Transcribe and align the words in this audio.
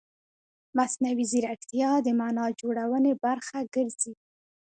مصنوعي 0.77 1.23
ځیرکتیا 1.31 1.91
د 2.05 2.07
معنا 2.19 2.45
جوړونې 2.61 3.13
برخه 3.23 3.57
ګرځي. 3.73 4.13